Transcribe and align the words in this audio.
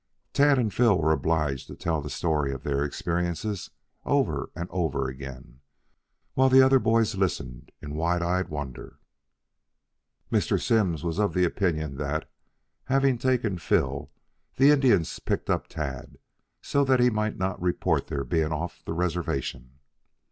Tad 0.33 0.57
and 0.57 0.73
Phil 0.73 0.99
were 0.99 1.11
obliged 1.11 1.67
to 1.67 1.75
tell 1.75 2.01
the 2.01 2.09
story 2.09 2.51
of 2.51 2.63
their 2.63 2.83
experiences 2.83 3.69
over 4.03 4.49
and 4.55 4.67
over 4.71 5.07
again, 5.07 5.59
while 6.33 6.49
the 6.49 6.63
other 6.63 6.79
boys 6.79 7.13
listened 7.13 7.71
in 7.83 7.93
wide 7.93 8.23
eyed 8.23 8.49
wonder. 8.49 8.97
Mr. 10.31 10.59
Simms 10.59 11.03
was 11.03 11.19
of 11.19 11.35
the 11.35 11.45
opinion 11.45 11.97
that, 11.97 12.27
having 12.85 13.19
taken 13.19 13.59
Phil, 13.59 14.09
the 14.55 14.71
Indians 14.71 15.19
picked 15.19 15.51
up 15.51 15.67
Tad 15.67 16.17
so 16.63 16.83
that 16.83 16.99
he 16.99 17.11
might 17.11 17.37
not 17.37 17.61
report 17.61 18.07
their 18.07 18.23
being 18.23 18.51
off 18.51 18.83
the 18.83 18.93
reservation. 18.93 19.81